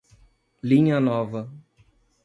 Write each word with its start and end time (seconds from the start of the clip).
Linha 0.63 0.97
Nova 0.99 1.47